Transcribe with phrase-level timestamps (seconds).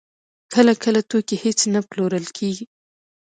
[0.53, 2.65] کله کله توکي هېڅ نه پلورل کېږي